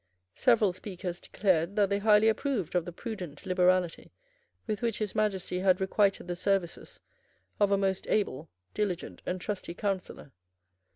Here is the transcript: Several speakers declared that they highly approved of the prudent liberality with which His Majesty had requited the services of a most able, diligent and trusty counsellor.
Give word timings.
Several 0.33 0.73
speakers 0.73 1.19
declared 1.19 1.75
that 1.75 1.91
they 1.91 1.99
highly 1.99 2.27
approved 2.27 2.73
of 2.73 2.85
the 2.85 2.91
prudent 2.91 3.45
liberality 3.45 4.11
with 4.65 4.81
which 4.81 4.97
His 4.97 5.13
Majesty 5.13 5.59
had 5.59 5.79
requited 5.79 6.27
the 6.27 6.35
services 6.35 6.99
of 7.59 7.69
a 7.69 7.77
most 7.77 8.07
able, 8.07 8.49
diligent 8.73 9.21
and 9.27 9.39
trusty 9.39 9.75
counsellor. 9.75 10.31